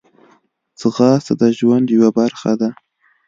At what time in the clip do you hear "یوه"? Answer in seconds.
1.95-2.09